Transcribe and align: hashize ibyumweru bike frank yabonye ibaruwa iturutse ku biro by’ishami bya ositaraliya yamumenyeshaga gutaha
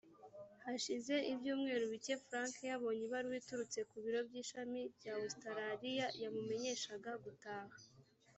hashize 0.65 1.15
ibyumweru 1.31 1.83
bike 1.93 2.15
frank 2.25 2.55
yabonye 2.71 3.01
ibaruwa 3.07 3.35
iturutse 3.41 3.79
ku 3.89 3.95
biro 4.03 4.19
by’ishami 4.27 4.79
bya 4.95 5.13
ositaraliya 5.23 6.07
yamumenyeshaga 6.21 7.11
gutaha 7.25 7.75